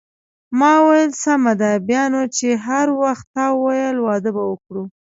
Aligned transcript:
ما 0.59 0.73
وویل: 0.85 1.11
سمه 1.23 1.53
ده، 1.61 1.71
بیا 1.87 2.03
نو 2.13 2.21
چې 2.35 2.47
هر 2.65 2.87
وخت 3.01 3.25
تا 3.35 3.45
وویل 3.55 3.97
واده 4.05 4.29
به 4.35 4.43
وکړو. 4.51 4.83